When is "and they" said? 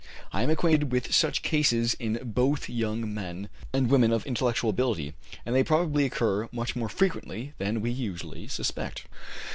5.45-5.63